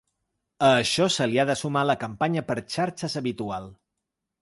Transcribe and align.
A 0.67 0.69
això 0.77 1.07
se 1.17 1.27
li 1.33 1.37
ha 1.41 1.45
de 1.51 1.57
sumar 1.61 1.85
la 1.91 1.99
campanya 2.07 2.47
per 2.51 2.59
xarxes 2.79 3.19
habitual. 3.25 3.73